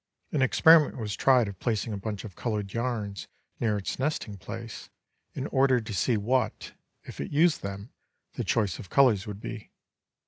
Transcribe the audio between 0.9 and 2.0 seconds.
was tried of placing a